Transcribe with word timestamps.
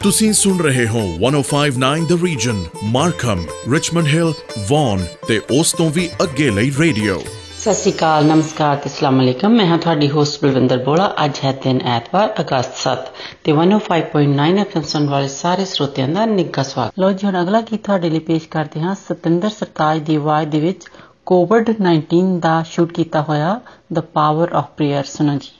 ਤੁਸੀਂ 0.00 0.32
ਸੁਣ 0.32 0.58
ਰਹੇ 0.58 0.86
ਹੋ 0.88 1.00
1059 1.20 2.04
the 2.08 2.16
region 2.24 2.62
Markham 2.88 3.42
Richmond 3.72 4.06
Hill 4.06 4.32
Vaughan 4.68 5.02
ਤੇ 5.28 5.40
ਉਸ 5.52 5.72
ਤੋਂ 5.72 5.88
ਵੀ 5.90 6.08
ਅੱਗੇ 6.22 6.48
ਲਈ 6.50 6.70
ਰੇਡੀਓ 6.78 7.18
ਸਤਿ 7.18 7.74
ਸ਼੍ਰੀ 7.74 7.92
ਅਕਾਲ 7.92 8.24
ਨਮਸਕਾਰ 8.24 8.76
ਤੇ 8.76 8.88
ਅਸਲਾਮ 8.88 9.20
ਅਲੈਕਮ 9.20 9.56
ਮੈਂ 9.56 9.66
ਹਾਂ 9.66 9.78
ਤੁਹਾਡੀ 9.78 10.10
ਹੋਸਟ 10.10 10.42
ਬਲਵਿੰਦਰ 10.42 10.84
ਬੋਲਾ 10.84 11.08
ਅੱਜ 11.24 11.40
ਹੈ 11.44 11.52
ਦਿਨ 11.64 11.80
ਐਤਵਾਰ 11.88 12.32
ਅਗਸਤ 12.40 12.78
7 12.84 13.10
ਤੇ 13.44 13.52
105.9 13.54 14.46
ਐਫਐਮ 14.58 14.82
ਸੁਣ 14.84 15.08
ਵਾਲੇ 15.08 15.28
ਸਾਰੇ 15.30 15.64
ਸਰੋਤਿਆਂ 15.64 16.08
ਦਾ 16.10 16.26
ਨਿੱਘਾ 16.28 16.62
ਸਵਾਗਤ 16.64 17.00
ਲੋ 17.00 17.10
ਜੀ 17.12 17.26
ਹੁਣ 17.26 17.40
ਅਗਲਾ 17.42 17.60
ਗੀਤ 17.62 17.84
ਤੁਹਾਡੇ 17.84 18.10
ਲਈ 18.10 18.18
ਪੇਸ਼ 18.26 18.48
ਕਰਦੇ 18.50 18.80
ਹਾਂ 18.80 18.94
ਸਤਿੰਦਰ 19.00 19.50
ਸਰਤਾਜ 19.50 20.02
ਦੀ 20.02 20.16
ਆਵਾਜ਼ 20.16 20.48
ਦੇ 20.48 20.60
ਵਿੱਚ 20.60 20.88
ਕੋਵਿਡ 21.28 21.70
19 21.70 22.38
ਦਾ 22.38 22.62
ਸ਼ੂਟ 22.62 22.92
ਕੀਤਾ 22.92 23.22
ਹੋਇਆ 23.22 23.60
ਦ 23.92 23.98
ਪਾਵਰ 23.98 24.52
ਆਫ 24.52 24.64
ਪ੍ਰੇਅਰ 24.76 25.04
ਸੁਣੋ 25.04 25.32
ਜੀ। 25.32 25.50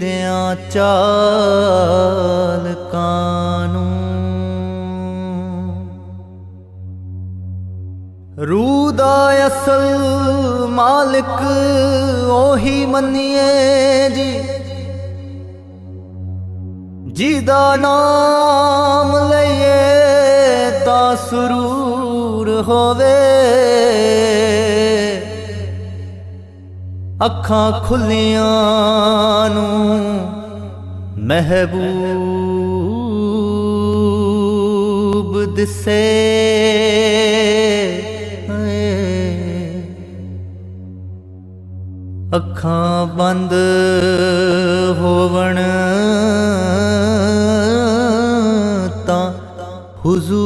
ਦਿਆਂ 0.00 0.54
ਚਾਲ 0.70 2.68
ਕਾਨੂੰ 2.92 3.92
ਰੂਹ 8.46 8.92
ਦਾ 8.92 9.16
ਅਸਲ 9.46 9.84
ਮਾਲਕ 10.70 11.40
ਉਹੀ 12.30 12.86
ਮੰਨੀਏ 12.86 14.08
ਜੀ। 14.08 14.30
ਜਿਹਦਾ 17.16 17.76
ਨਾਮ 17.76 19.12
ਲਈਏ 19.28 20.84
ਤਾਂ 20.86 21.16
ਸਰੂਰ 21.16 22.48
ਹੋਵੇ। 22.68 23.14
ਅੱਖਾਂ 27.26 27.68
ਖੁੱਲੀਆਂ 27.86 29.50
ਨੂੰ 29.50 29.86
ਮਹਿਬੂਬ 31.18 31.94
ਦਿਸੇ। 35.54 36.02
ਅੱਖਾਂ 42.36 43.06
ਬੰਦ 43.06 43.52
ਹੋਵਣ 44.98 45.58
huzur 50.06 50.45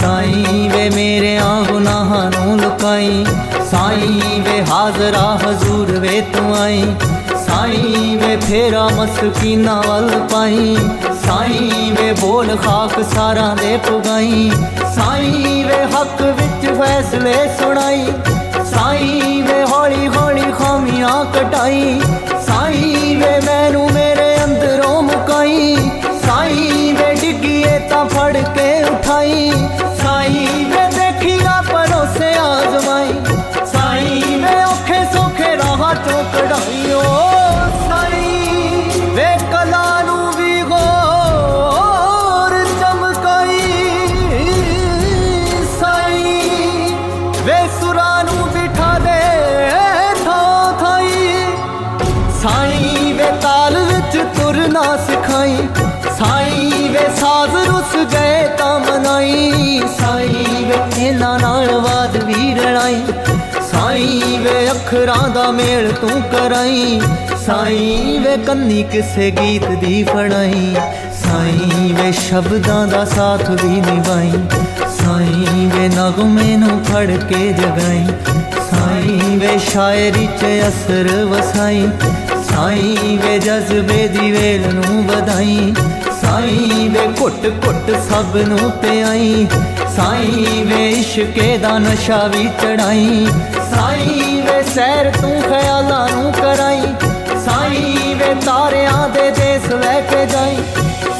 ਸਾਈਂ 0.00 0.70
ਵੇ 0.70 0.90
ਮੇਰਿਆਂ 0.90 1.64
ਗੁਨਾਹਾਂ 1.64 2.30
ਨੂੰ 2.30 2.60
ਲੁਕਾਈ। 2.60 3.24
ਸਾਈਂ 3.70 4.42
ਵੇ 4.42 4.64
ਹਾਜ਼ਰਾ 4.70 5.38
ਹਜ਼ੂਰ 5.46 5.90
ਵੇ 5.90 6.20
ਤੂੰ 6.20 6.56
ਆਈ। 6.56 6.84
ਸਾਈਂ 7.46 8.16
ਵੇ 8.18 8.36
ਫੇਰਾ 8.36 8.88
ਮਸਕੀਨਾ 8.88 9.82
ਵੱਲ 9.88 10.10
ਪਾਈ। 10.32 10.76
ਸਾਈਂ 11.26 11.92
ਵੇ 11.92 12.12
ਬੋਲ 12.12 12.56
ਖਾਕ 12.56 13.04
ਸਾਰਾਂ 13.14 13.56
ਦੇ 13.56 13.76
ਪੁਗਾਈ। 13.76 14.50
ਸਾਈਂ 14.94 15.64
ਵੇ 15.64 15.84
ਹੱਕ 15.84 16.22
ਵਿੱਚ 16.22 16.72
ਫੈਸਲੇ 16.80 17.34
ਸੁਣਾਈ। 17.60 18.06
ਸਾਈਂ 18.64 19.42
ਵੇ 19.42 19.64
ਹੌਲੀ 19.64 20.08
ਹੌਲੀ 20.08 20.52
ਖਾਮੀਆਂ 20.58 21.24
ਕਟਾਈ। 21.24 22.00
ਸਾਈਂ 22.46 23.16
ਵੇ 23.16 23.40
ਮੈਨੂੰ 23.46 23.90
ਨਾਲ 62.08 62.22
ਆਵਾਜ਼ 62.22 62.36
ਵੀ 62.36 62.54
ਰਲਾਈ 62.54 63.02
ਸਾਈਂ 63.72 64.38
ਵੇ 64.38 64.70
ਅੱਖਰਾਂ 64.70 65.28
ਦਾ 65.28 65.50
ਮੇਲ 65.50 65.92
ਤੂੰ 65.92 66.22
ਕਰਾਈ। 66.22 67.00
ਸਾਈਂ 67.46 68.20
ਵੇ 68.20 68.36
ਕੰਨੀ 68.36 68.82
ਕਿਸੇ 68.82 69.30
ਗੀਤ 69.30 69.68
ਦੀ 69.68 70.02
ਫੜਾਈ। 70.04 70.76
ਸਾਈਂ 71.24 71.94
ਵੇ 71.94 72.12
ਸ਼ਬਦਾਂ 72.12 72.86
ਦਾ 72.86 73.04
ਸਾਥ 73.04 73.50
ਵੀ 73.50 73.68
ਨਿਭਾਈ। 73.68 74.32
ਸਾਈਂ 75.04 75.70
ਵੇ 75.70 75.88
ਨਗਮੇ 75.88 76.56
ਨੂੰ 76.56 76.84
ਫੜ 76.84 77.06
ਕੇ 77.06 77.52
ਜਗਾਈ। 77.52 78.06
ਸਾਈਂ 78.70 79.38
ਵੇ 79.38 79.58
ਸ਼ਾਇਰੀ 79.58 80.26
'ਚ 80.26 80.44
ਅਸਰ 80.68 81.24
ਵਸਾਈ। 81.24 81.88
ਸਾਈਂ 82.54 83.18
ਵੇ 83.18 83.38
ਜਜ਼ਬੇ 83.38 84.08
ਦੀ 84.08 84.30
ਵੇਲ 84.30 84.74
ਨੂੰ 84.74 85.06
ਵਧਾਈ। 85.06 85.74
ਸਾਈਂ 86.20 86.90
ਵੇ 86.90 87.08
ਘੁੱਟ 87.20 87.52
ਘੁੱਟ 87.66 87.90
ਸਭ 87.90 88.36
ਨੂੰ 88.36 88.70
ਪਿਆਈ। 88.70 89.46
ਸਾਈਂ 89.98 90.64
ਵੇ 90.64 90.90
ਇਸ਼ਕੇ 90.90 91.58
ਦਾ 91.58 91.78
ਨਸ਼ਾ 91.78 92.26
ਵੀ 92.26 92.48
ਚੜਾਈ। 92.62 93.26
ਸਾਈਂ 93.74 94.42
ਵੇ 94.42 94.62
ਸੈਰ 94.74 95.10
ਤੂੰ 95.20 95.42
ਖਿਆਲਾਂ 95.42 96.08
ਨੂੰ 96.08 96.32
ਕਰਾਈ। 96.32 96.82
ਸਾਈਂ 97.44 98.14
ਵੇ 98.16 98.34
ਤਾਰਿਆਂ 98.46 99.08
ਦੇ 99.08 99.30
ਦੇਸ 99.30 99.72
ਲੈ 99.72 100.00
ਕੇ 100.00 100.26
ਜਾਈ। 100.26 100.56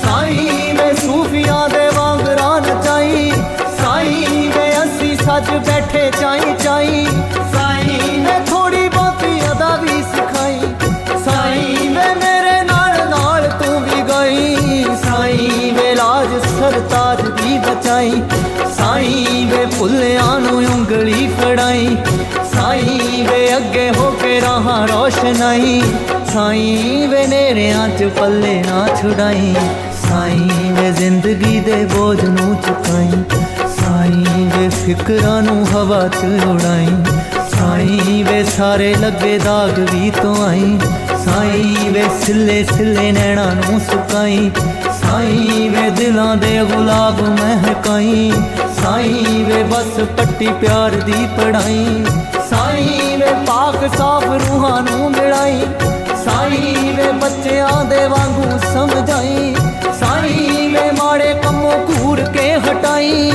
ਸਾਈਂ 0.04 0.74
ਵੇ 0.74 0.94
ਸੂਫੀਆਂ 0.94 1.68
ਦੇ 1.68 1.88
ਵਾਂਗਰਾਂ 1.96 2.60
ਨਚਾਈ। 2.60 3.32
ਸਾਈਂ 3.78 4.50
ਵੇ 4.50 4.70
ਅਸੀਂ 4.84 5.16
ਸੱਜ 5.16 5.50
ਬੈਠੇ 5.50 6.10
ਚਾਈ 6.20 6.54
ਚਾਈ। 6.64 7.06
ਸਾਈਂ 7.52 8.24
ਵੇ 8.24 8.38
ਥੋੜੀ 8.50 8.88
ਬਹੁਤੀ 8.88 9.40
ਅਦਾ 9.52 9.76
ਵੀ 9.76 10.02
ਸਿਖਾਈ। 10.02 10.60
ਸਾਈਂ 11.24 11.90
ਵੇ 11.90 12.14
ਮੇਰੇ 12.14 12.62
ਨਾਲ 12.62 13.08
ਨਾਲ 13.10 13.50
ਤੂੰ 13.64 13.80
ਵੀ 13.82 14.02
ਗਈ। 14.02 14.84
ਸਾਈਂ 14.84 15.72
ਵੇ 15.72 15.94
ਲਾਜ 15.94 16.42
ਸਰਤਾਜ 16.60 17.22
ਦੀ 17.42 17.58
ਬਚਾਈ। 17.58 18.22
ਸਾਈਂ 19.78 19.88
ਵੇ 19.88 19.96
ਭੁੱਲਿਆਂ 19.96 20.40
ਨੂੰ 20.40 20.64
ਉਂਗਲੀ 20.74 21.28
ਫੜਾਈ। 21.28 21.96
ਸਾਈਂ 22.54 23.28
ਵੇ 23.28 23.56
ਅੱਗੇ 23.56 23.90
ਹੋ 23.90 24.10
ਕੇ 24.10 24.40
ਰਹਾ 24.40 24.86
ਰੋਸ਼ਨਾਈ। 24.86 25.82
ਸਾਈਂ 26.32 27.08
ਵੇ 27.08 27.26
ਨੇਰਿਆਂ 27.26 27.88
ਚ 27.88 28.04
ਪੱਲੇ 28.04 28.64
ਨਾ 28.70 28.88
ਛੁਡਾਈ। 29.02 29.54
ਸਾਈਂ 30.08 30.72
ਵੇ 30.72 30.90
ਜ਼ਿੰਦਗੀ 30.90 31.60
ਦੇ 31.60 31.84
ਬੋਝ 31.84 32.24
ਨੂੰ 32.24 32.56
ਚੁਕਾਈ। 32.56 33.10
ਸਾਈਂ 33.68 34.46
ਵੇ 34.46 34.68
ਫਿਕਰਾਂ 34.68 35.42
ਨੂੰ 35.42 35.66
ਹਵਾ 35.72 36.08
ਚ 36.08 36.44
ਉਡਾਈ। 36.46 36.88
ਸਾਈਂ 37.58 38.24
ਵੇ 38.24 38.44
ਸਾਰੇ 38.44 38.94
ਲੱਗੇ 38.94 39.38
ਦਾਗ 39.38 39.78
ਵੀ 39.78 40.12
ਤੋਂ 40.22 40.48
ਆਈ। 40.48 40.78
ਸਾਈਂ 41.24 41.90
ਵੇ 41.90 42.04
ਸਿੱਲੇ 42.20 42.64
ਸਿੱਲੇ 42.64 43.12
ਨੈਣਾ 43.12 43.44
ਨੂੰ 43.44 43.80
ਸੁਕਾਈ। 43.80 44.50
ਸਾਈਂ 45.02 45.70
ਵੇ 45.70 45.90
ਦਿਲਾਂ 45.90 46.36
ਦੇ 46.36 46.64
ਗੁਲਾਬ 46.64 47.22
ਮਹਿਕਾਈ। 47.22 48.32
ਸਾਈਂ 48.82 49.44
ਵੇ 49.44 49.62
ਬਸ 49.62 50.00
ਪੱਟੀ 50.18 50.48
ਪਿਆਰ 50.60 50.90
ਦੀ 50.90 51.26
ਪੜਾਈ 51.36 52.04
ਸਾਈਂ 52.50 53.18
ਵੇ 53.18 53.32
ਪਾਕ 53.46 53.96
ਸਾਫ਼ 53.96 54.24
ਰੂਹਾਂ 54.24 54.80
ਨੂੰ 54.82 55.10
ਮਿਲਾਈ। 55.10 55.60
ਸਾਈਂ 56.24 56.92
ਵੇ 56.94 57.12
ਬੱਚਿਆਂ 57.12 57.84
ਦੇ 57.84 58.06
ਵਾਂਗੂ 58.06 58.58
ਸਮਝਾਈ। 58.74 59.54
ਸਾਈਂ 60.00 60.68
ਵੇ 60.70 60.90
ਮਾੜੇ 60.98 61.34
ਕੰਮੋਂ 61.44 61.78
ਘੂਰ 61.88 62.20
ਕੇ 62.20 62.54
ਹਟਾਈ। 62.56 63.32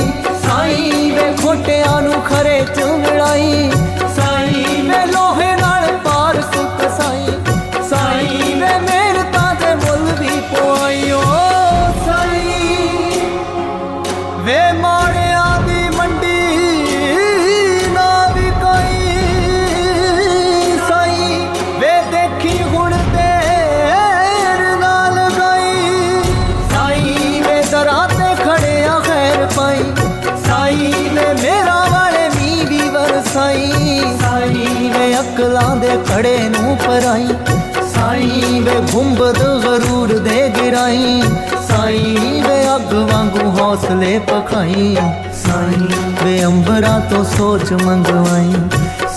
ਹੌਸਲੇ 43.74 44.18
ਪਖਾਈ 44.18 44.96
ਸਾਈਂ 45.44 45.88
ਵੇ 46.24 46.44
ਅੰਬਰਾਂ 46.44 47.00
ਤੋਂ 47.00 47.24
ਸੋਚ 47.24 47.72
ਮੰਗਵਾਈ। 47.72 48.52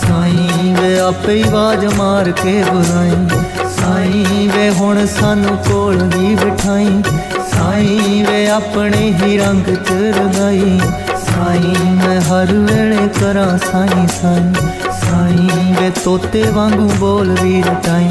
ਸਾਈਂ 0.07 0.75
ਵੇ 0.75 0.99
ਆਪੇ 0.99 1.33
ਹੀ 1.33 1.43
ਆਵਾਜ਼ 1.43 1.85
ਮਾਰ 1.85 2.31
ਕੇ 2.31 2.63
ਬੁਲਾਈ। 2.73 3.27
ਸਾਈਂ 3.69 4.49
ਵੇ 4.49 4.69
ਹੁਣ 4.69 5.05
ਸਾਨੂੰ 5.05 5.57
ਕੋਲ 5.57 6.11
ਵੀ 6.17 6.35
ਬਿਠਾਈ। 6.35 7.03
ਸਾਈਂ 7.51 8.25
ਵੇ 8.25 8.49
ਆਪਣੇ 8.49 9.13
ਹੀ 9.21 9.37
ਰੰਗ 9.37 9.63
ਚ 9.63 9.91
ਰਗਾਈ। 9.91 10.79
ਸਾਈਂ 11.07 11.93
ਮੈਂ 11.93 12.21
ਹਰ 12.21 12.45
ਵੇਲੇ 12.45 13.07
ਕਰਾਂ 13.21 13.57
ਸਾਈਂ 13.57 14.07
ਸਾਈਂ। 14.07 14.53
ਸਾਈਂ 14.91 15.75
ਵੇ 15.81 15.91
ਤੋਤੇ 16.03 16.43
ਵਾਂਗੂ 16.43 16.91
ਬੋਲ 16.99 17.35
ਵੀ 17.43 17.63
ਰਟਾਈ। 17.63 18.09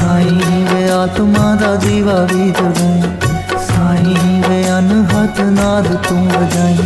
ਸਾਈਂ 0.00 0.74
ਵੇ 0.74 0.90
ਆਤਮਾ 0.90 1.54
ਦਾ 1.54 1.74
ਦੀਵਾ 1.74 2.28
ਵੀ 2.34 2.50
ਜਗਾਈ। 2.50 2.72
ਸਾਈਂ 2.72 3.02
ਵੇ 3.02 3.23
ਅਨਹਦ 5.24 5.40
ਨਾਦ 5.40 5.94
ਤੂੰ 6.08 6.26
ਵਜਾਈ 6.26 6.76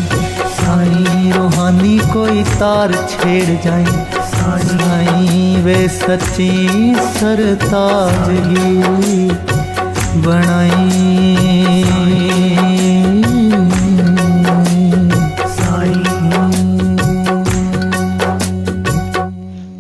ਸਾਈਂ 0.57 1.33
ਰੋਹਾਨੀ 1.33 1.99
ਕੋਈ 2.13 2.45
ਤਾਰ 2.59 2.93
ਛੇੜ 2.93 3.57
ਜਾਈ। 3.65 3.85
ਸਾਈਂ 4.33 5.63
ਵੇ 5.63 5.89
ਸੱਚੀ 5.89 6.69
ਸਰਤਾਜਗੀ 7.21 8.81
ਬਣਾਈ। 10.17 11.85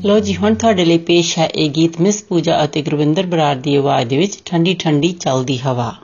ਲੋ 0.04 0.18
ਜੀ, 0.20 0.36
ਹੁਣ 0.36 0.54
ਤੁਹਾਡੇ 0.54 0.84
ਲਈ 0.84 0.98
ਪੇਸ਼ 0.98 1.38
ਹੈ 1.38 1.46
ਇਹ 1.46 1.70
ਗੀਤ 1.70 2.00
ਮਿਸ 2.00 2.22
ਪੂਜਾ 2.28 2.64
ਅਤੇ 2.64 2.82
ਗੁਰਵਿੰਦਰ 2.82 3.26
ਬਰਾੜ 3.26 3.56
ਦੀ 3.56 3.76
ਆਵਾਜ਼ 3.76 4.08
ਦੇ 4.08 4.16
ਵਿੱਚ 4.16 4.38
ਠੰਡੀ 4.44 4.74
ਠੰਡੀ 4.74 5.12
ਚੱਲਦੀ 5.12 5.58
ਹਵਾ। 5.58 5.94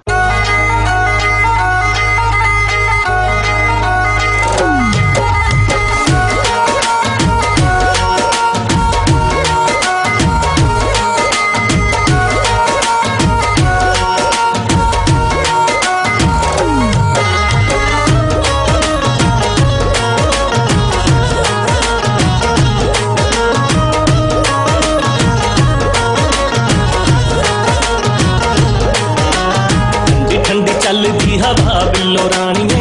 రాణి 32.17 32.74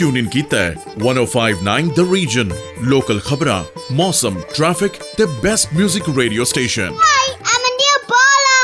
ਟਿਊਨ 0.00 0.16
ਇਨ 0.16 0.28
ਕੀਤਾ 0.28 0.58
ਹੈ 0.58 0.74
1059 0.98 1.88
ਦ 1.96 2.04
ਰੀਜਨ 2.10 2.52
ਲੋਕਲ 2.84 3.18
ਖਬਰਾਂ 3.20 3.62
ਮੌਸਮ 3.94 4.38
ਟ੍ਰੈਫਿਕ 4.54 4.92
ਤੇ 5.16 5.24
best 5.42 5.74
뮤직 5.74 6.08
radio 6.18 6.44
station 6.44 6.94
hi 7.00 7.32
I'm 7.48 7.66
India 7.70 7.98
Bala 8.06 8.54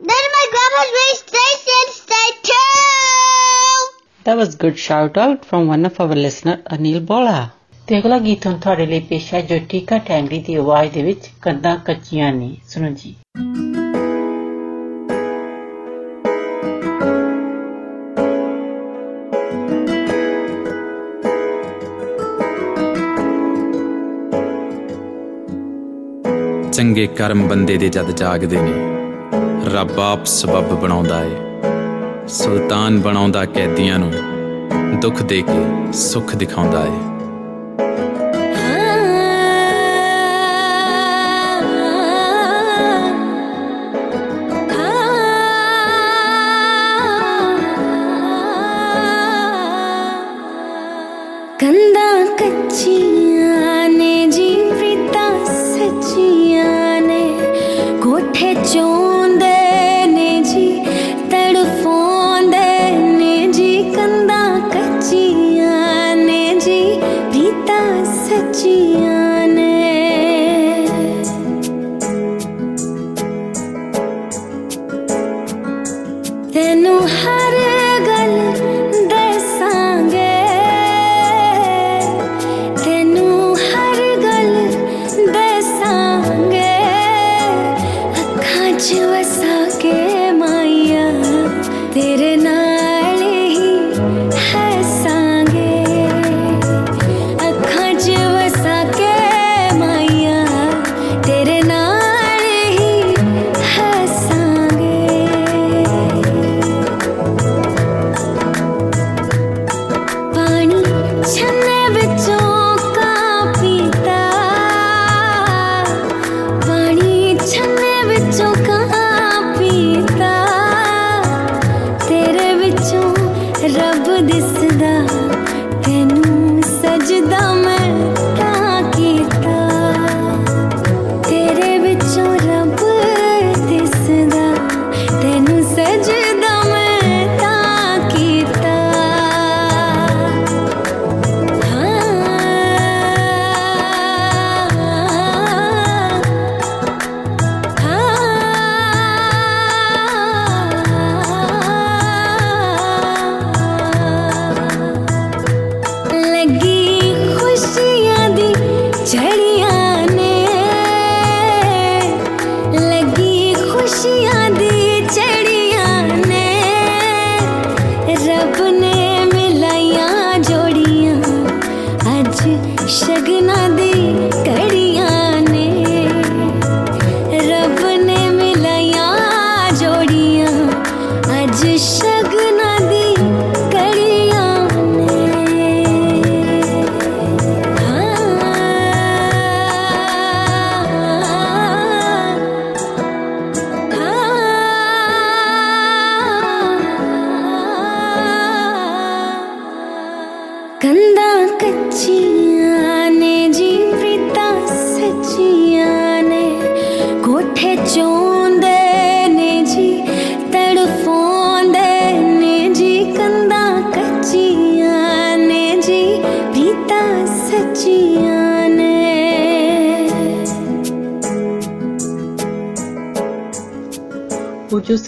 that 0.00 0.28
my 0.34 0.46
grandma's 0.52 0.92
radio 0.92 1.16
station 1.16 1.92
stay 1.92 2.30
tune 2.44 3.90
that 4.26 4.36
was 4.36 4.56
good 4.56 4.76
shout 4.78 5.18
out 5.18 5.44
from 5.50 5.70
one 5.70 5.86
of 5.86 6.00
our 6.00 6.16
listener 6.18 6.58
Anil 6.74 7.00
Bala 7.06 7.48
ਤੇ 7.88 7.98
ਅਗਲਾ 7.98 8.18
ਗੀਤ 8.20 8.46
ਹੁਣ 8.46 8.58
ਤੁਹਾਡੇ 8.58 8.86
ਲਈ 8.86 9.00
ਪੇਸ਼ 9.08 9.32
ਹੈ 9.34 9.40
ਜੋ 9.42 9.58
ਟੀਕਾ 9.68 9.98
ਟੈਂਗਰੀ 10.06 10.40
ਦੀ 10.42 10.54
ਆਵਾਜ਼ 10.56 10.92
ਦੇ 10.92 11.02
ਵਿੱਚ 11.02 11.28
ਕੰਦਾਂ 11.42 11.76
ਕੱਚੀਆਂ 11.86 12.32
ਨੇ 12.32 12.56
ਸੁਣੋ 12.68 12.94
ਜੀ 12.94 13.14
ਚੰਗੇ 26.76 27.06
ਕਰਮ 27.06 27.48
ਬੰਦੇ 27.48 27.76
ਦੇ 27.76 27.88
ਜਦ 27.88 28.10
ਜਾਗਦੇ 28.10 28.56
ਨੇ, 28.60 28.72
ਰੱਬ 29.74 30.00
ਆਪ 30.00 30.24
ਸਬਬ 30.24 30.80
ਬਣਾਉਂਦਾ 30.80 31.24
ਏ। 31.24 31.30
ਸੁਲਤਾਨ 32.28 33.00
ਬਣਾਉਂਦਾ 33.00 33.44
ਕੈਦੀਆਂ 33.44 33.98
ਨੂੰ 33.98 34.12
ਦੁੱਖ 35.00 35.22
ਦੇ 35.22 35.42
ਕੇ 35.42 35.92
ਸੁੱਖ 35.92 36.36
ਦਿਖਾਉਂਦਾ 36.36 36.84
ਏ। 36.84 37.15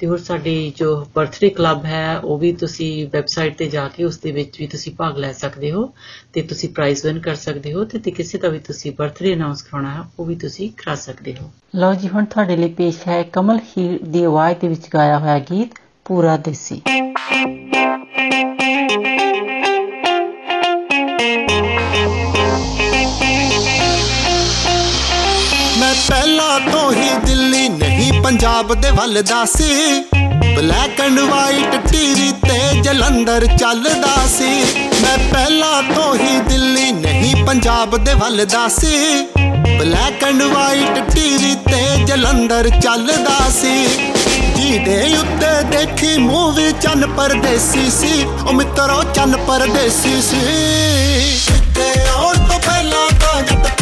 ਤੇ 0.00 0.06
ਹੋਰ 0.06 0.18
ਸਾਡੀ 0.18 0.72
ਜੋ 0.76 1.06
ਬਰਥਡੇ 1.14 1.48
ਕਲੱਬ 1.48 1.84
ਹੈ, 1.84 2.18
ਉਹ 2.18 2.38
ਵੀ 2.38 2.52
ਤੁਸੀਂ 2.52 3.08
ਵੈਬਸਾਈਟ 3.12 3.56
ਤੇ 3.56 3.66
ਜਾ 3.66 3.88
ਕੇ 3.88 4.04
ਉਸ 4.04 4.18
ਦੇ 4.18 4.30
ਵਿੱਚ 4.32 4.58
ਵੀ 4.60 4.66
ਤੁਸੀਂ 4.66 4.92
ਭਾਗ 4.92 5.18
ਲੈ 5.18 5.32
ਸਕਦੇ 5.32 5.72
ਹੋ 5.72 5.92
ਤੇ 6.32 6.42
ਤੁਸੀਂ 6.42 6.68
ਪ੍ਰਾਈਜ਼ 6.68 7.06
ਵਿਨ 7.06 7.18
ਕਰ 7.18 7.34
ਸਕਦੇ 7.34 7.72
ਹੋ 7.72 7.84
ਤੇ 7.84 7.98
ਤੇ 7.98 8.10
ਕਿਸੇ 8.10 8.38
ਦਾ 8.38 8.48
ਵੀ 8.48 8.58
ਤੁਸੀਂ 8.58 8.92
ਬਰਥਡੇ 8.98 9.34
ਅਨਾਉਂਸ 9.34 9.62
ਕਰਾਉਣਾ 9.62 9.90
ਹੈ, 9.90 10.00
ਉਹ 10.18 10.26
ਵੀ 10.26 10.34
ਤੁਸੀਂ 10.34 10.70
ਕਰਾ 10.70 10.94
ਸਕਦੇ 10.94 11.34
ਹੋ। 11.42 11.50
ਲਓ 11.76 11.94
ਜੀ, 11.94 12.08
ਹੁਣ 12.08 12.24
ਤੁਹਾਡੇ 12.24 12.56
ਲਈ 12.56 12.72
ਪੇਸ਼ 12.72 13.08
ਹੈ 13.08 13.22
ਕਮਲ 13.22 13.58
ਹੀਰ 13.58 13.98
ਦੀ 14.02 14.24
ਆਵਾਜ਼ 14.24 14.58
ਦੇ 14.58 14.68
ਵਿੱਚ 14.68 14.88
ਗਾਇਆ 14.94 15.18
ਹੋਇਆ 15.18 15.38
ਗੀਤ 15.38 15.78
ਪੂਰਾ 16.04 16.36
ਦੇਸੀ। 16.36 16.82
ਪੰਜਾਬ 28.24 28.74
ਦੇ 28.74 28.90
ਵੱਲ 28.90 29.22
ਦਾ 29.22 29.44
ਸੀ। 29.44 30.00
ਬਲੈਕ 30.56 31.00
ਐਂਡ 31.00 31.20
ਵਾਈਟ 31.20 31.76
ਟੀਵੀ 31.92 32.32
ਤੇ 32.32 32.80
ਜਲੰਧਰ 32.80 33.46
ਚੱਲਦਾ 33.46 34.14
ਸੀ। 34.38 34.50
ਮੈਂ 35.02 35.18
ਪਹਿਲਾਂ 35.18 35.82
ਤੋਂ 35.82 36.14
ਹੀ 36.14 36.40
ਦਿੱਲੀ 36.40 36.92
ਨਹੀਂ, 36.92 37.44
ਪੰਜਾਬ 37.44 37.96
ਦੇ 37.96 38.14
ਵੱਲ 38.14 38.46
ਦਾ 38.46 38.68
ਸੀ। 38.68 39.26
ਬਲੈਕ 39.78 40.24
ਐਂਡ 40.24 40.42
ਵਾਈਟ 40.42 41.14
ਟੀਵੀ 41.14 41.54
ਤੇ 41.54 42.04
ਜਲੰਧਰ 42.04 42.68
ਚੱਲਦਾ 42.68 43.38
ਸੀ। 43.62 43.86
ਜਿਹਦੇ 44.56 45.16
ਉੱਤੇ 45.16 45.62
ਦੇਖੀ 45.62 46.16
ਮੂਵੀ 46.18 46.72
ਚੰਨ 46.72 47.06
ਪਰਦੇਸੀ 47.06 47.90
ਸੀ। 47.90 48.24
ਉਹ 48.48 48.52
ਮਿੱਤਰੋ, 48.52 49.02
ਚੰਨ 49.02 49.36
ਪਰਦੇਸੀ 49.36 50.22
ਸੀ। 50.22 50.40
ਤੇ 51.74 52.08
ਆਉਣ 52.16 52.34
ਤੋਂ 52.34 52.58
ਪਹਿਲਾਂ 52.58 53.08
ਤਾਂ 53.20 53.42
ਜੱਟ 53.42 53.79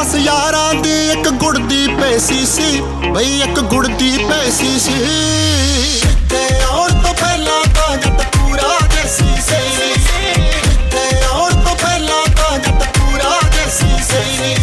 ਬਸ 0.00 0.14
ਯਾਰਾਂ 0.14 0.74
ਦੀ 0.74 0.92
ਇੱਕ 1.10 1.28
ਗੁੜ 1.28 1.58
ਦੀ 1.58 1.86
ਪੇਸੀ 1.88 2.46
ਸੀ। 2.46 2.80
ਬਈ 3.10 3.40
ਇੱਕ 3.40 3.60
ਗੁੜ 3.60 3.86
ਦੀ 3.86 4.18
ਪੇਸੀ 4.18 4.78
ਸੀ। 4.78 4.94
ਤੇ 6.30 6.40
ਆਉਣ 6.70 7.02
ਤੋਂ 7.02 7.14
ਪਹਿਲਾਂ 7.14 7.64
ਤਾਂ 7.74 7.96
ਜੱਟ 7.96 8.36
ਪੂਰਾ 8.36 8.78
ਦੇਸੀ 8.86 9.42
ਸੀ। 9.42 9.92
ਤੇ 10.90 11.24
ਆਉਣ 11.32 11.50
ਤੋਂ 11.50 11.76
ਪਹਿਲਾਂ 11.76 12.24
ਤਾਂ 12.36 12.58
ਜੱਟ 12.58 12.98
ਪੂਰਾ 12.98 13.40
ਦੇਸੀ 13.50 14.02
ਸੀ। 14.02 14.54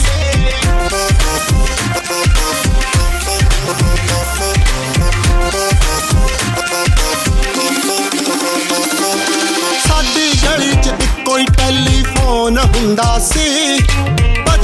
ਸਾਡੀ 9.87 10.31
ਗਲੀ 10.45 10.71
'ਚ 10.83 10.87
ਇੱਕੋ 10.87 11.37
ਹੀ 11.37 11.45
ਟੈਲੀਫੋਨ 11.45 12.57
ਹੁੰਦਾ 12.57 13.19
ਸੀ। 13.19 13.77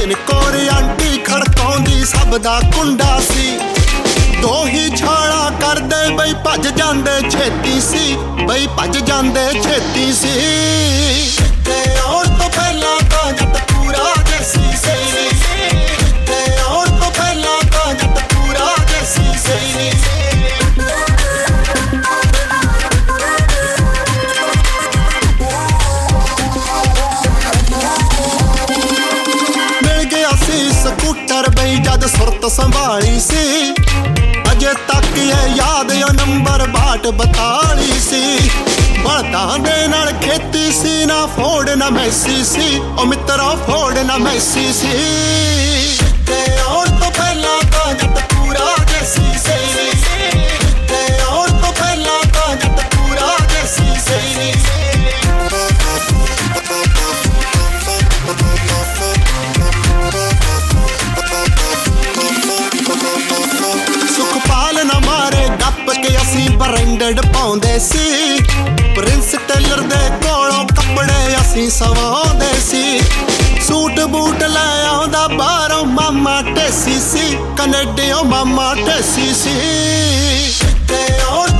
ਭਜਨ 0.04 0.14
ਕੋਰ 0.14 0.68
ਆਂਟੀ 0.72 1.18
ਖੜਕਾਉਂਦੀ, 1.18 2.04
ਸਭ 2.04 2.36
ਦਾ 2.36 2.60
ਕੁੰਡਾ 2.60 3.20
ਸੀ। 3.20 3.58
ਦੋ 4.42 4.66
ਹੀ 4.66 4.90
ਛਾਲਾ 4.96 5.50
ਕਰਦੇ 5.60 6.14
ਬਈ 6.14 6.34
ਭੱਜ 6.34 6.68
ਜਾਂਦੇ, 6.68 7.30
ਛੇਤੀ 7.30 7.80
ਸੀ। 7.80 8.16
ਬਈ 8.46 8.66
ਭੱਜ 8.66 8.98
ਜਾਂਦੇ, 8.98 9.48
ਛੇਤੀ 9.62 10.12
ਸੀ। 10.12 10.34
ਤੇ 11.64 11.96
ਆਉਣ 12.06 12.26
ਤੋਂ 12.26 12.50
ਪਹਿਲਾਂ 12.50 13.00
ਤਾਂ 13.10 13.32
ਜੱਟ 13.32 13.72
ਪੂਰਾ 13.72 14.14
ਦੇਸੀ 14.22 14.76
ਸੀ। 14.76 15.28
ਤੇ 16.26 16.60
ਆਉਣ 16.68 16.86
ਤੋਂ 16.86 17.10
ਪਹਿਲਾਂ 17.10 17.60
ਤਾਂ 17.72 17.94
ਜੱਟ 17.94 18.34
ਪੂਰਾ 18.34 18.74
ਦੇਸੀ 18.84 19.38
ਸੀ। 19.38 20.23
ਜਦ 32.44 32.50
ਸੁਰਤ 32.50 32.66
ਸੰਭਾਲੀ 32.66 33.20
ਸੀ। 33.20 33.72
ਅਜੇ 34.52 34.66
ਤੱਕ 34.66 35.18
ਇਹ 35.18 35.48
ਯਾਦ 35.56 35.90
ਉਹ 35.90 36.12
ਨੰਬਰ 36.12 36.66
ਬਾਟ 36.66 37.06
ਬਤਾਲੀ 37.06 38.00
ਸੀ। 38.00 38.50
ਬਲਦਾਂ 39.04 39.58
ਦੇ 39.58 39.86
ਨਾਲ 39.88 40.12
ਖੇਤੀ 40.12 40.72
ਸੀ, 40.72 41.04
ਨਾ 41.04 41.26
ਫੋੜ, 41.26 41.70
ਨਾ 41.70 41.90
ਮੈਸੀ 41.90 42.44
ਸੀ। 42.44 42.78
ਉਹ 42.98 43.06
ਮਿੱਤਰਾ, 43.06 43.56
ਫੋੜ, 43.66 43.98
ਨਾ 43.98 44.16
ਮੈਸੀ 44.16 44.72
ਸੀ। 44.72 44.92
ਤੇ 46.26 46.58
ਆਉਣ 46.66 46.86
ਤੋਂ 46.86 47.10
ਪਹਿਲਾਂ 47.10 47.62
ਤਾਂ 47.72 47.94
ਜੱਟ 47.94 48.33
ਬ੍ਰਾਂਡਡ 66.56 67.20
ਪਾਉਂਦੇ 67.26 67.78
ਸੀ। 67.78 68.38
ਪ੍ਰਿੰਸ 68.96 69.30
ਟੇਲਰ 69.48 69.80
ਦੇ 69.80 70.10
ਕੋਲੋਂ 70.22 70.64
ਕੱਪੜੇ 70.64 71.36
ਅਸੀਂ 71.40 71.70
ਸਵਾਉਂਦੇ 71.70 72.52
ਸੀ। 72.60 73.00
ਸੂਟ 73.60 74.00
ਬੂਟ 74.00 74.42
ਲੈ 74.42 74.86
ਆਉਂਦਾ 74.86 75.26
ਬਾਹਰੋਂ 75.28 75.84
ਮਾਮਾ 75.84 76.42
ਟੇਸੀ 76.42 76.98
ਸੀ। 77.00 77.36
ਕੈਨੇਡੀਓ 77.56 78.22
ਮਾਮਾ 78.24 78.74
ਟੇਸੀ 78.74 79.34
ਸੀ। 79.34 79.56
ਤੇ 80.88 81.20
ਆਉਣ 81.30 81.50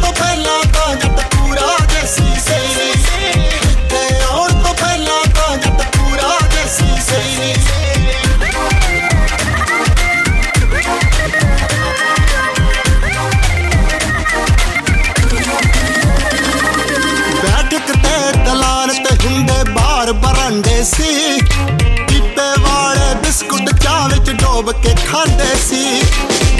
ਡੋਬ 24.64 24.72
ਕੇ 24.83 24.94
ਖਾਂਦੇ 25.07 25.55
ਸੀ। 25.61 26.00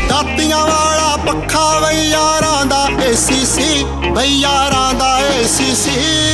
ਦਾਤੀਆਂ 0.08 0.58
ਵਾਲਾ 0.58 1.16
ਪੱਖਾ 1.26 1.78
ਬਈ 1.80 2.08
ਯਾਰਾਂ 2.10 2.64
ਦਾ 2.66 2.88
ਏਸੀ 3.04 3.44
ਸੀ 3.46 3.84
ਬਈ 4.10 4.40
ਯਾਰਾਂ 4.40 4.92
ਦਾ 4.94 5.18
ਏਸੀ 5.34 5.74
ਸੀ। 5.74 6.33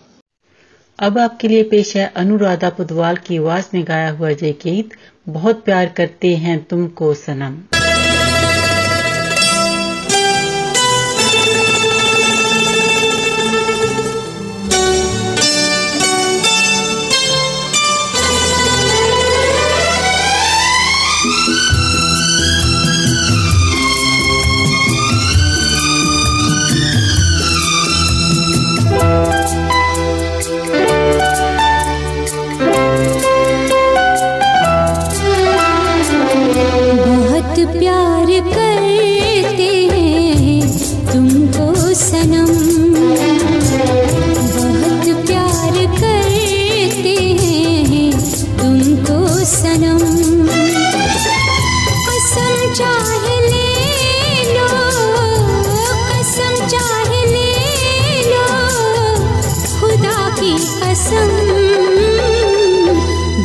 अब 1.01 1.17
आपके 1.17 1.47
लिए 1.47 1.63
पेश 1.63 1.95
है 1.97 2.05
अनुराधा 2.15 2.69
पुदवाल 2.69 3.17
की 3.17 3.37
आवाज़ 3.37 3.69
में 3.73 3.83
गाया 3.87 4.09
हुआ 4.11 4.29
ये 4.29 4.51
गीत 4.63 4.93
बहुत 5.29 5.63
प्यार 5.65 5.89
करते 5.97 6.35
हैं 6.35 6.63
तुमको, 6.63 7.13
सनम। 7.13 7.57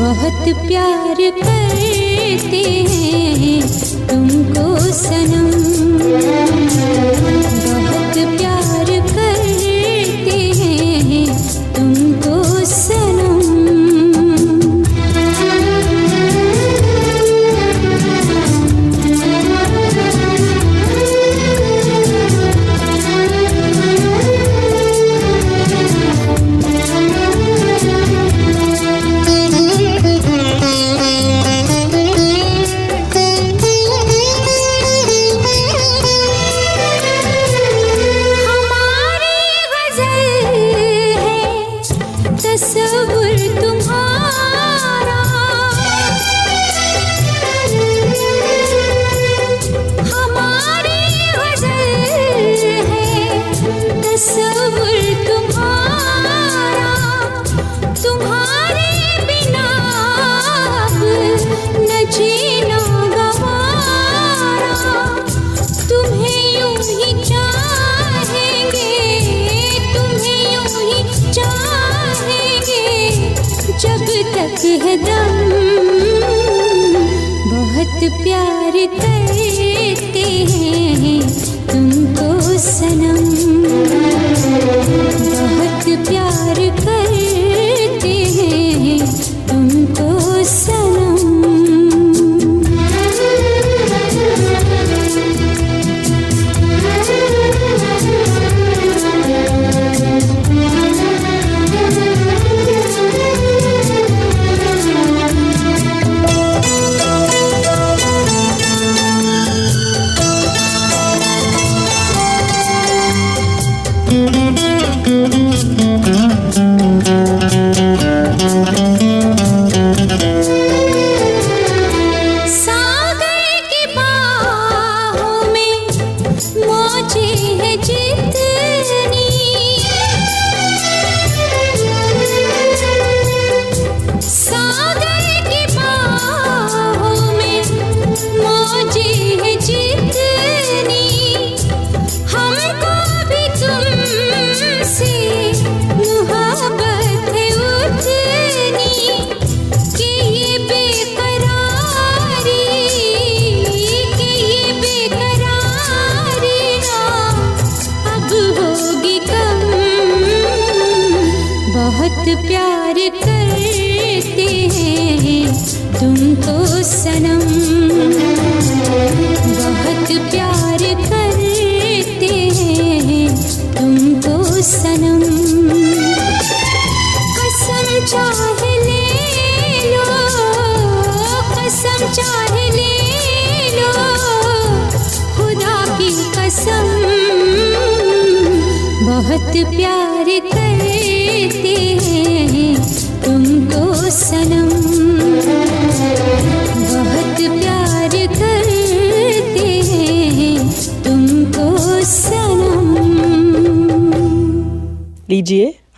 बहुत 0.07 0.45
प्यार 0.67 1.21
करते 1.39 2.61
हैं 2.91 3.63
तुमको 4.09 4.67
सनम। 4.99 5.49
बहुत 7.67 8.15
प्यार 8.15 8.46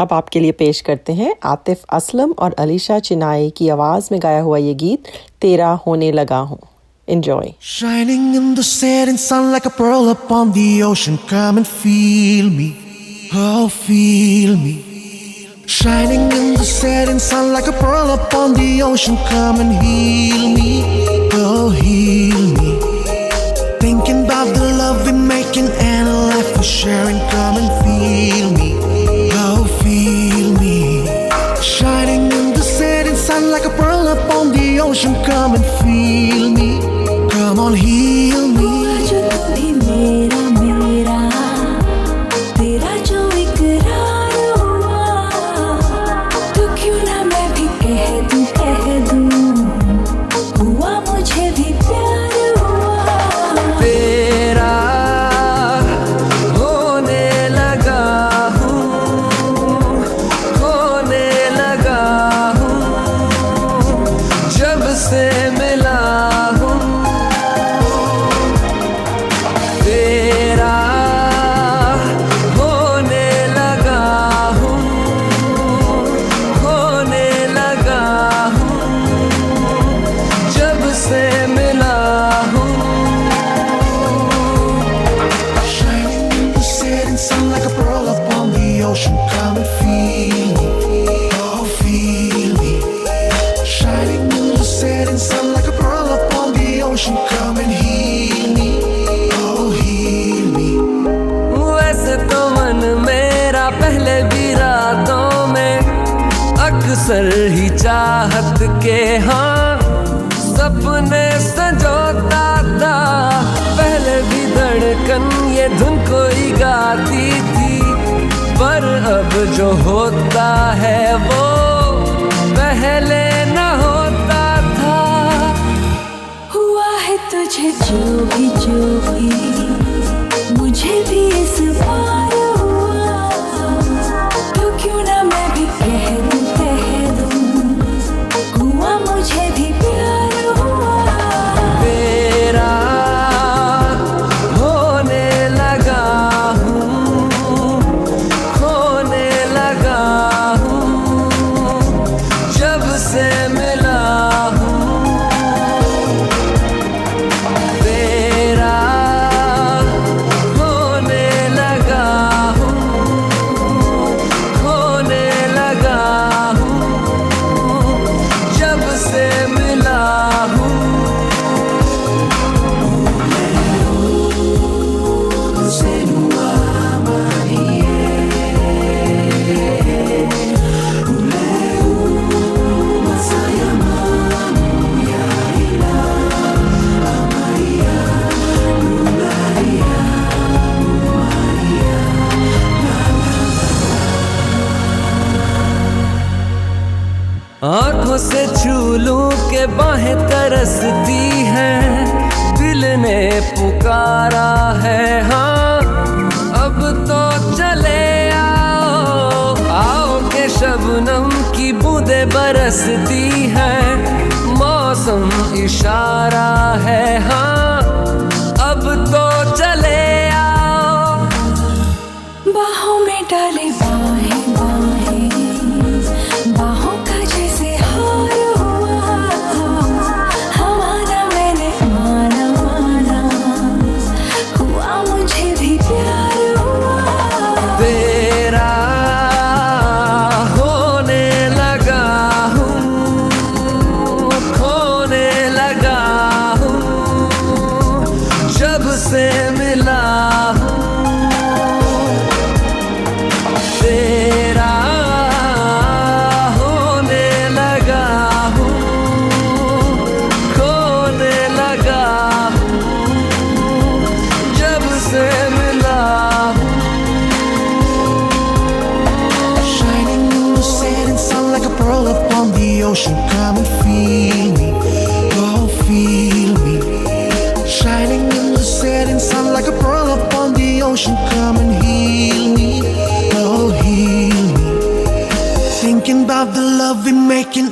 अब 0.08 0.12
आपके 0.14 0.40
लिए 0.40 0.52
पेश 0.58 0.80
करते 0.88 1.12
हैं 1.12 1.34
आतिफ 1.52 1.84
असलम 1.92 2.32
और 2.44 2.54
अलीशा 2.64 2.98
चिनाई 3.10 3.50
की 3.56 3.68
आवाज़ 3.76 4.08
में 4.12 4.20
गाया 4.22 4.40
हुआ 4.42 4.58
ये 4.58 4.74
गीत 4.82 5.08
तेरा 5.42 5.70
होने 5.86 6.10
लगा 6.22 6.38
हूँ 6.50 6.58
Enjoy. 7.08 7.44
Shining 7.66 8.24
in 8.38 8.48
the 8.56 8.62
setting 8.62 9.18
sun 9.20 9.46
like 9.52 9.68
a 9.68 9.70
pearl 9.76 10.10
upon 10.10 10.50
the 10.56 10.82
ocean. 10.88 11.16
Come 11.30 11.60
and 11.60 11.68
feel 11.76 12.50
me. 12.56 12.66
Oh, 13.44 13.68
feel 13.76 14.52
me. 14.58 14.74
Shining 15.78 16.28
in 16.40 16.52
the 16.58 16.68
setting 16.72 17.22
sun 17.30 17.50
like 17.54 17.66
a 17.66 17.76
pearl 17.80 18.12
upon 18.18 18.58
the 18.60 18.70
ocean. 18.82 19.16
Come 19.30 19.64
and 19.64 19.72
heal 19.86 20.48
me. 20.58 20.70
Oh, 21.42 21.70
heal 21.80 22.44
me. 22.52 22.57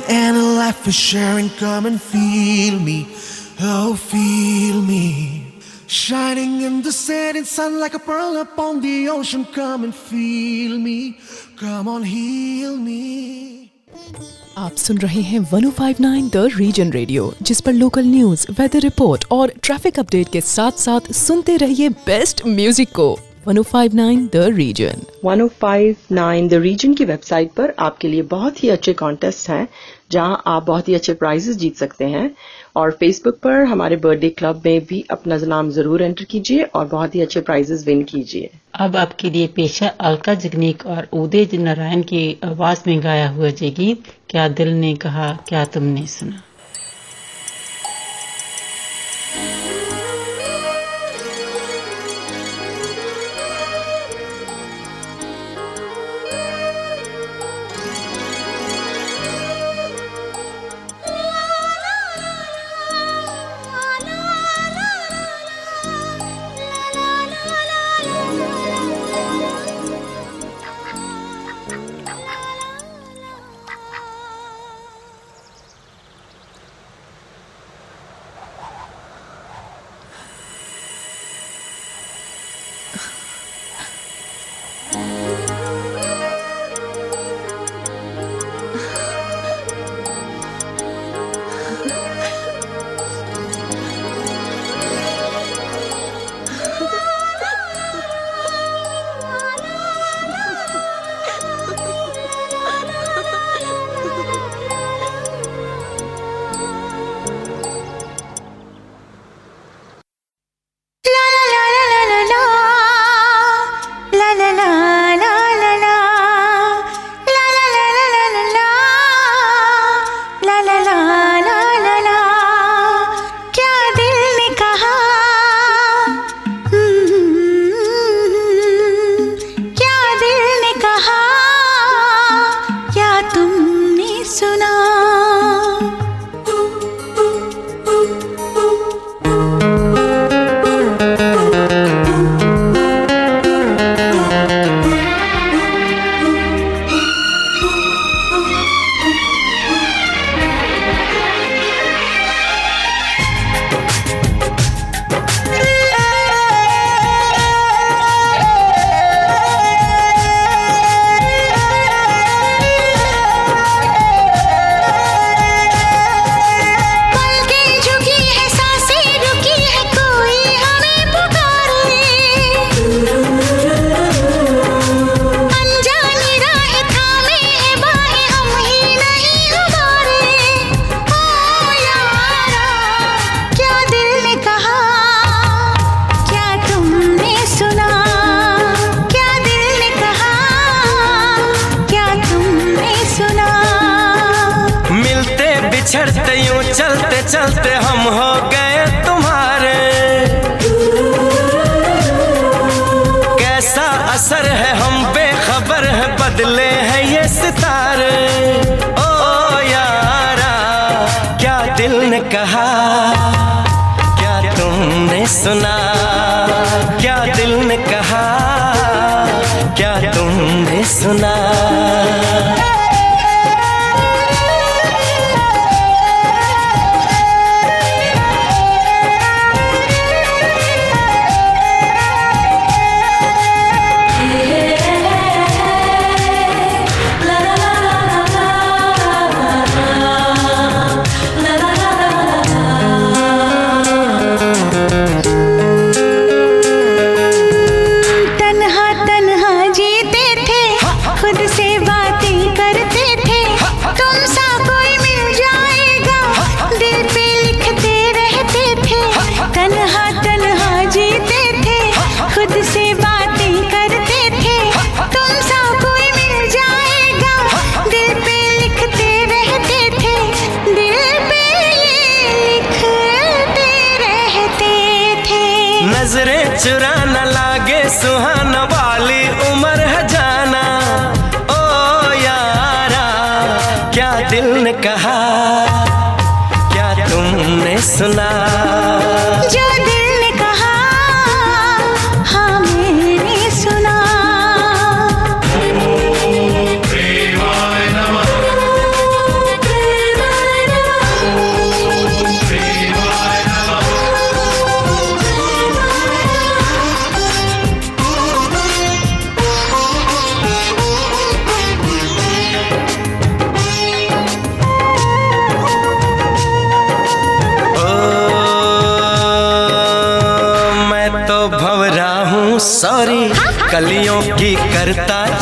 And 0.09 0.37
a 0.37 0.41
life 0.41 0.85
we're 0.85 0.91
sharing. 0.93 1.49
Come 1.51 1.85
and 1.85 2.01
feel 2.01 2.79
me, 2.79 3.07
oh 3.61 3.95
feel 3.95 4.81
me. 4.81 5.43
Shining 5.87 6.61
in 6.61 6.81
the 6.81 6.91
setting 6.91 7.45
sun 7.45 7.79
like 7.79 7.93
a 7.93 7.99
pearl 7.99 8.37
upon 8.37 8.81
the 8.81 9.07
ocean. 9.09 9.45
Come 9.45 9.85
and 9.85 9.95
feel 9.95 10.77
me. 10.79 11.17
Come 11.57 11.87
on, 11.87 12.03
heal 12.05 12.75
me. 12.77 13.71
आप 14.57 14.75
सुन 14.77 14.97
रहे 14.97 15.21
हैं 15.21 15.39
1059 15.41 16.29
the 16.33 16.49
reason 16.55 16.91
radio 16.91 17.33
जिस 17.41 17.61
पर 17.61 17.73
local 17.73 18.05
news 18.05 18.45
weather 18.59 18.79
report 18.81 19.25
और 19.31 19.51
traffic 19.63 19.99
update 19.99 20.29
के 20.33 20.41
साथ 20.41 20.79
साथ 20.79 21.11
सुनते 21.13 21.57
रहिए 21.57 21.89
बेस्ट 22.05 22.45
म्यूज़िक 22.47 22.89
को 22.95 23.07
1059 23.47 24.27
द 24.33 24.43
रीजन 24.55 25.01
1059 25.25 26.49
द 26.49 26.61
रीजन 26.63 26.93
की 26.93 27.05
वेबसाइट 27.05 27.51
पर 27.57 27.73
आपके 27.79 28.07
लिए 28.07 28.21
बहुत 28.33 28.63
ही 28.63 28.69
अच्छे 28.69 28.93
कॉन्टेस्ट 29.03 29.49
हैं 29.49 29.67
जहाँ 30.11 30.41
आप 30.47 30.63
बहुत 30.63 30.87
ही 30.89 30.93
अच्छे 30.93 31.13
प्राइजेस 31.13 31.57
जीत 31.57 31.75
सकते 31.75 32.05
हैं। 32.05 32.29
और 32.75 32.91
फेसबुक 32.91 33.37
पर 33.39 33.63
हमारे 33.63 33.95
बर्थडे 33.95 34.29
क्लब 34.29 34.61
में 34.65 34.85
भी 34.85 35.03
अपना 35.11 35.37
नाम 35.37 35.69
ज़रूर 35.69 36.01
एंटर 36.01 36.23
कीजिए 36.23 36.63
और 36.63 36.85
बहुत 36.85 37.15
ही 37.15 37.21
अच्छे 37.21 37.41
प्राइजेस 37.41 37.85
विन 37.87 38.03
कीजिए। 38.03 38.49
अब 38.75 38.95
आपके 38.95 39.29
लिए 39.29 39.47
पेशा 39.47 39.87
अलका 39.87 40.33
जगनीक 40.33 40.85
और 40.85 41.07
उदय 41.13 41.57
नारायण 41.57 42.01
की 42.01 42.37
आवाज़ 42.43 42.81
में 42.87 43.03
गाया 43.03 43.29
हुआ 43.29 43.49
जय 43.49 43.69
गीत, 43.69 44.03
क्या 44.29 44.47
दिल 44.49 44.73
ने 44.73 44.95
कहा, 44.95 45.31
क्या 45.49 45.65
तुमने 45.65 46.05
सुना? 46.07 46.41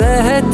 रहती 0.00 0.53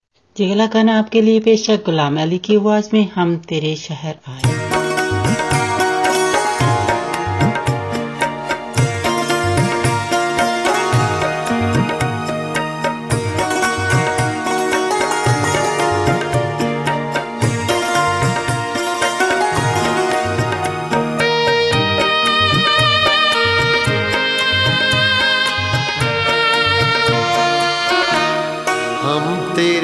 जी 0.37 0.67
खाना 0.67 0.97
आपके 0.99 1.21
लिए 1.21 1.39
पेशक 1.39 1.83
गुलाम 1.85 2.19
अली 2.21 2.37
की 2.37 2.55
आवाज़ 2.55 2.89
में 2.93 3.09
हम 3.15 3.35
तेरे 3.49 3.75
शहर 3.75 4.15
आए। 4.27 4.80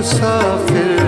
मुसाफिर 0.00 0.99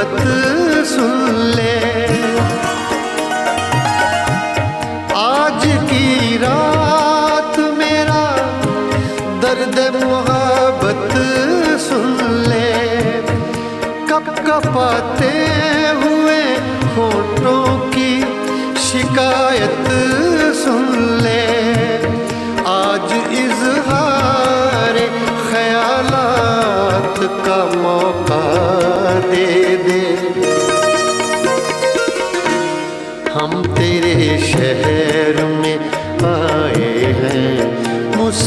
मोहब्बत 0.00 0.39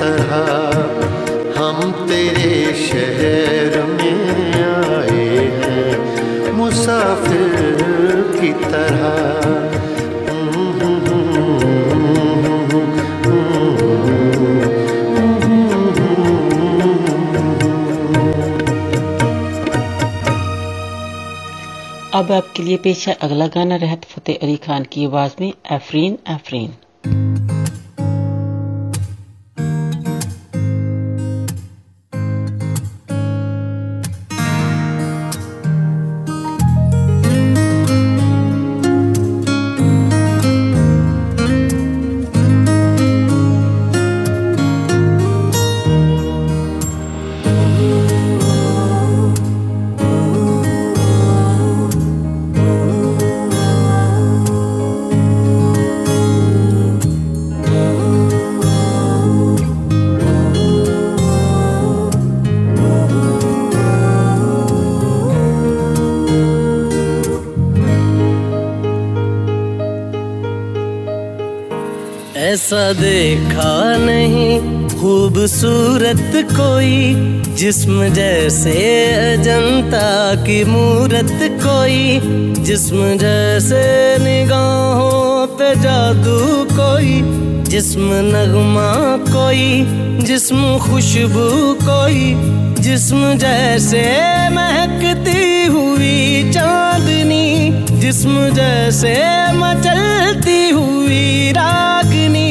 तरह 0.00 0.32
हम 1.58 1.92
तेरे 2.08 2.54
शहर 2.82 3.82
में 3.86 4.54
आए 4.64 5.26
हैं, 5.62 6.52
मुसाफिर 6.52 7.82
की 8.40 8.52
तरह। 8.64 9.08
अब 22.14 22.32
आपके 22.32 22.62
लिए 22.62 22.76
पेश 22.76 23.06
है 23.08 23.14
अगला 23.22 23.46
गाना, 23.46 23.76
रहत 23.76 24.04
फतेह 24.04 24.38
अली 24.42 24.56
खान 24.56 24.84
की 24.84 25.04
आवाज़ 25.04 25.34
में, 25.40 25.52
एफरीन 25.72 26.18
एफरीन। 26.28 26.72
जैसा 72.34 72.92
देखा 72.92 73.72
नहीं 73.98 74.58
खूबसूरत 74.88 76.32
कोई 76.50 76.98
जिस्म 77.60 78.08
जैसे 78.14 78.74
अजंता 79.14 80.10
की 80.44 80.62
मूरत 80.64 81.32
कोई 81.64 82.62
जिस्म 82.64 83.16
जैसे 83.22 83.82
निगाहों 84.24 85.46
पे 85.58 85.74
जादू 85.82 86.38
कोई 86.72 87.20
जिस्म 87.70 88.08
नगमा 88.26 88.90
कोई, 89.26 89.66
जिस्म 90.26 90.78
खुशबू 90.78 91.44
कोई, 91.82 92.22
जिस्म 92.82 93.34
जैसे 93.38 94.02
महकती 94.48 95.66
हुई 95.66 96.50
चांदनी, 96.52 97.46
जिस्म 98.00 98.48
जैसे 98.54 99.14
मचलती 99.52 100.58
हुई 100.70 101.52
रागनी, 101.52 102.50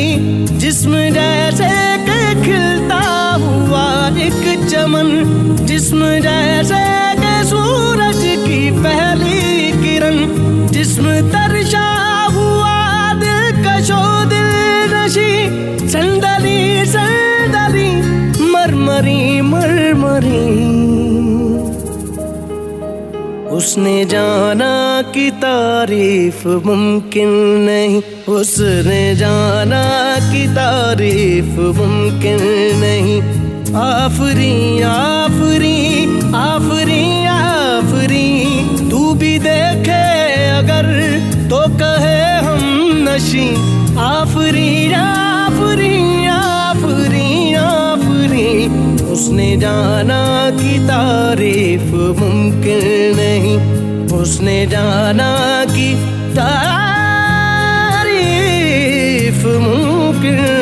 जिस्म 0.57 1.01
जैसे 1.09 1.67
खिलता 2.45 3.03
हुआ 3.43 3.85
एक 4.17 4.67
चमन, 4.69 5.09
जिस्म 5.65 6.09
जैसे 6.19 6.83
सूरज 7.49 8.23
की 8.47 8.61
पहली 8.71 9.71
किरण, 9.81 10.17
जिस्म 10.71 11.19
संदली 15.87 16.85
संदली 16.85 17.91
मरमरी 18.51 19.41
मरमरी। 19.41 20.69
उसने 23.49 24.05
जाना 24.05 25.01
कि 25.13 25.31
तारीफ़ 25.31 26.47
मुमकिन 26.47 27.29
नहीं। 27.69 28.01
उसने 28.33 29.15
जाना 29.15 29.83
कि 30.33 30.47
तारीफ़ 30.47 31.59
मुमकिन 31.77 32.39
नहीं। 32.79 33.21
आफरी 33.75 34.81
आफरी 34.81 36.05
आफरी 36.35 37.25
आफरी। 37.25 38.29
तू 38.89 39.13
भी 39.13 39.39
देखे 39.39 40.01
अगर 40.49 40.85
तो 41.49 41.59
कहे 41.77 42.37
हम 42.37 42.61
नशी। 43.09 43.79
उसने 49.29 49.51
जाना 49.57 50.21
कि 50.57 50.73
तारीफ़ 50.89 51.91
मुमकिन 52.19 52.85
नहीं। 53.17 53.57
उसने 54.19 54.55
जाना 54.67 55.29
कि 55.69 55.89
तारीफ़ 56.37 56.81
मुमकिन 59.65 60.58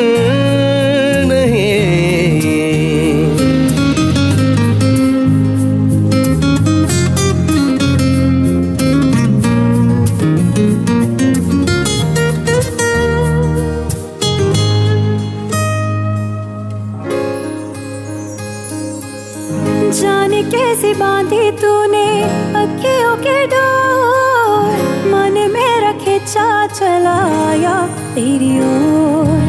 जाने 19.90 20.42
कैसे 20.44 20.92
बांधी 20.94 21.50
तूने? 21.50 22.08
अखियों 22.54 23.14
के 23.16 23.36
डोर, 23.46 24.74
मन 25.06 25.38
मेरा 25.52 25.92
खिंचा 25.98 26.66
चलाया 26.66 27.76
तेरी 28.14 28.50
ओर। 28.60 29.40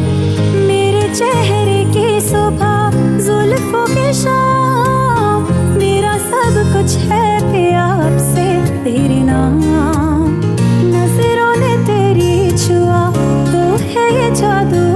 मेरे 0.68 1.04
चेहरे 1.16 1.84
की 1.94 2.22
सुबह 2.22 2.98
जुल्फों 3.20 3.86
के 3.88 4.14
शाम, 4.14 5.48
मेरा 5.78 6.18
सब 6.20 6.62
कुछ 6.74 6.96
है 7.10 7.28
प्यार 7.52 8.18
से 8.26 8.48
तेरे 8.84 9.22
नाम। 9.24 9.60
नज़रों 10.86 11.56
ने 11.56 11.76
तेरी 11.88 12.58
छुआ 12.58 13.06
तो 13.52 13.66
है 13.86 14.08
ये 14.16 14.30
जादू 14.36 14.89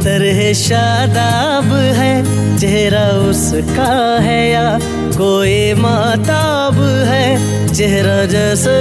तरह 0.00 0.52
शादाब 0.52 1.72
है। 1.74 2.14
चेहरा 2.58 3.06
उसका 3.30 4.20
है 4.20 4.50
या 4.50 4.78
कोई 5.16 5.74
माताब 5.74 6.74
है। 7.08 7.26
चेहरा 7.74 8.24
जैसे 8.24 8.76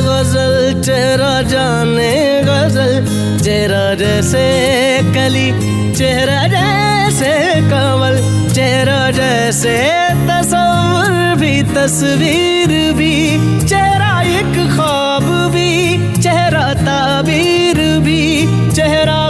गज़ल, 0.00 0.82
चेहरा 0.82 1.42
जाने 1.42 2.42
गज़ल। 2.44 2.92
चेहरा 3.44 3.94
जैसे 3.94 4.44
कली, 5.14 5.48
चेहरा 5.94 6.46
जैसे 6.46 7.32
कमल 7.70 8.40
चेहरा 8.54 9.10
जैसे 9.10 9.76
तस्वीर 10.28 11.36
भी 11.36 11.62
तस्वीर 11.62 12.92
भी। 12.92 13.16
चेहरा 13.68 14.20
एक 14.22 14.54
ख्वाब 14.74 15.22
भी, 15.22 15.72
चेहरा 16.22 16.74
ताबीर 16.74 17.76
भी। 18.00 18.20
चेहरा 18.72 19.29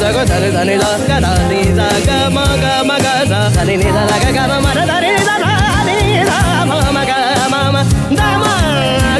da 0.00 0.10
ga 0.12 0.24
da 0.24 0.36
da 0.54 0.62
ni 0.64 0.76
da 0.82 0.90
ga 1.08 1.18
da 1.24 1.32
ni 1.50 1.60
da 1.78 1.88
ga 2.06 2.18
ma 2.36 2.44
ga 2.62 2.74
ma 2.88 2.96
ga 3.04 3.14
da 3.30 3.40
da 3.54 3.62
ni 3.68 3.76
da 3.96 4.02
da 4.10 4.16
ga 4.24 4.30
ga 4.36 4.44
ma 4.50 4.56
ma 4.64 4.70
da 4.78 4.84
da 4.90 4.96
ni 5.04 5.10
da 5.28 5.34
da 5.44 5.52
ni 5.88 5.98
da 6.28 6.38
ma 6.70 6.78
ma 6.96 7.02
ga 7.10 7.16
ma 7.52 7.60
ma 7.74 7.82
da 8.18 8.26
ma 8.42 8.52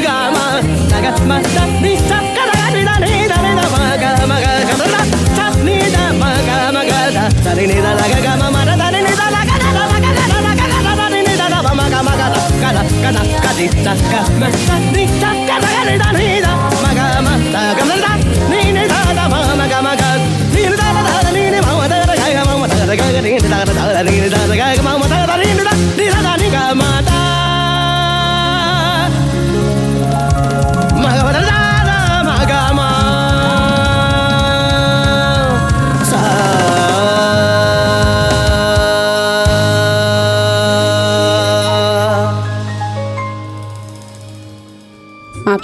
ga 0.05 0.15
ma 0.35 0.45
da 0.91 0.97
ga 1.05 1.11
ma 1.29 1.37
da 1.55 1.63
ni 1.83 1.93
da 2.09 2.19
ga 2.35 2.43
da 2.51 2.65
ni 2.75 2.81
da 2.89 2.95
ni 3.03 3.13
da 3.31 3.37
ni 3.45 3.51
da 3.59 3.65
ma 3.73 3.81
ga 4.01 4.11
ma 4.31 4.37
ga 4.43 4.51
ga 4.69 4.75
da 4.81 5.01
da 5.37 5.45
ni 5.67 5.77
da 5.95 6.03
ma 6.21 6.29
ga 6.47 6.57
ma 6.75 6.81
ga 6.89 6.99
da 7.15 7.23
da 7.45 7.51
ni 7.59 7.77
da 7.85 7.91
da 7.99 8.05
ga 8.13 8.19
ga 8.25 8.33
ma 8.41 8.47
ma 8.55 8.61
da 8.69 8.73
da 8.81 8.87
ni 8.95 9.01
da 9.19 9.27
da 9.35 9.41
ga 9.49 9.55
da 9.63 9.69
da 9.77 9.83
ga 10.03 10.09
da 10.17 10.39
da 10.45 10.51
ga 10.59 10.67
da 10.87 10.93
da 10.99 11.05
ni 11.15 11.21
da 11.41 11.47
da 11.53 11.59
ma 11.79 11.85
ga 11.93 11.99
ma 12.07 12.13
ga 12.21 12.27
da 12.35 12.41
ga 12.61 12.69
da 12.77 12.83
ga 13.03 13.09
da 13.15 13.21
ga 13.43 13.51
da 13.85 13.93
ga 14.11 14.64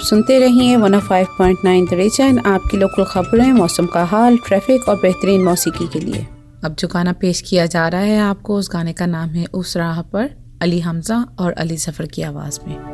सुनते 0.02 0.38
रहिए 0.38 0.76
one 0.76 0.94
of 0.94 1.04
five 1.04 1.26
point 1.38 1.58
nine 1.64 1.86
the 1.86 1.94
region 1.94 2.38
आपकी 2.38 2.76
local 2.76 3.04
खबरें, 3.04 3.52
मौसम 3.52 3.86
का 3.86 4.04
हाल 4.04 4.36
traffic 4.36 4.88
और 4.88 4.96
बेहतरीन 4.96 5.44
मौसीकी 5.44 5.88
के 5.88 5.98
लिए। 5.98 6.26
अब 6.64 6.76
जो 6.78 6.88
गाना 6.88 7.12
पेश 7.12 7.40
किया 7.40 7.66
जा 7.66 7.88
रहा 7.88 8.00
है 8.00 8.18
आपको, 8.18 8.56
उस 8.56 8.70
गाने 8.72 8.92
का 8.92 9.06
नाम 9.06 9.28
है 9.28 9.46
उस 9.46 9.76
राह 9.76 10.02
पर, 10.02 10.30
अली 10.62 10.80
हमजा 10.80 11.26
और 11.38 11.52
अली 11.52 11.76
सफ़र 11.76 12.06
की 12.06 12.22
आवाज़ 12.22 12.58
में। 12.68 12.91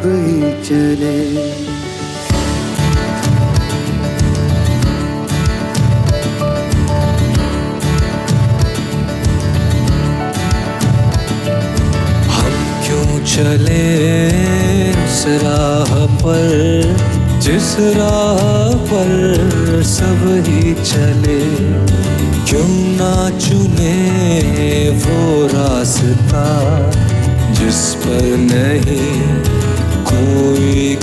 सब 0.00 0.06
ही 0.06 0.40
चले। 0.64 1.16
हम 12.28 12.54
क्यों 12.84 13.18
चले 13.26 13.84
उस 15.04 15.24
राह 15.42 15.92
पर? 16.22 16.96
जिस 17.40 17.76
राह 17.98 18.74
पर 18.92 19.82
सब 19.86 20.24
ही 20.48 20.74
चले। 20.84 21.40
क्यों 22.48 22.68
ना 22.96 23.14
चुने 23.38 23.94
वो 25.04 25.46
रास्ता 25.46 26.46
जिस 27.52 27.82
पर 27.94 28.22
नहीं 28.22 29.69
कोई 30.20 30.96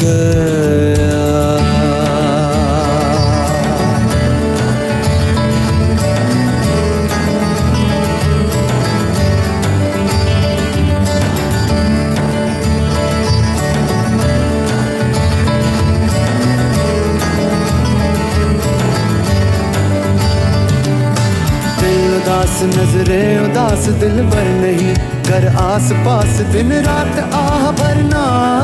उदास 22.17 22.61
नजरे 22.63 23.45
उदास 23.45 23.87
दिल 23.89 24.21
भर 24.23 24.47
नहीं। 24.61 24.95
कर 25.29 25.47
आस 25.47 25.91
पास 25.91 26.39
दिन 26.53 26.73
रात 26.73 27.19
आह 27.33 27.71
भरना। 27.71 28.56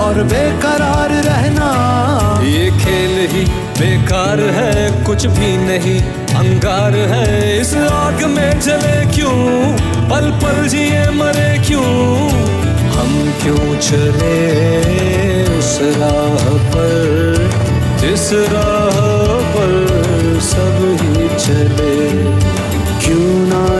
और 0.00 0.22
बेकरार 0.22 1.10
रहना। 1.10 1.70
ये 2.44 2.70
खेल 2.70 3.28
ही 3.30 3.44
बेकार 3.80 4.40
है, 4.40 5.04
कुछ 5.04 5.26
भी 5.26 5.56
नहीं, 5.56 6.00
अंगार 6.34 6.96
है। 6.96 7.60
इस 7.60 7.74
आग 7.74 8.24
में 8.24 8.60
जले 8.60 9.14
क्यों? 9.14 9.38
पल 10.10 10.30
पल 10.30 10.68
जिए 10.68 11.10
मरे 11.10 11.50
क्यों? 11.66 11.84
हम 12.90 13.32
क्यों 13.42 13.76
चले 13.78 14.38
उस 15.58 15.78
राह 15.82 16.58
पर? 16.74 17.50
जिस 18.00 18.32
राह 18.32 18.98
पर 19.54 19.72
सब 20.42 20.78
ही 21.02 21.28
चले, 21.38 22.10
क्यों 23.04 23.28
ना 23.48 23.79